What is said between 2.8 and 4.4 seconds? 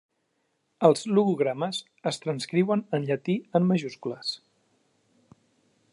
en llatí en majúscules.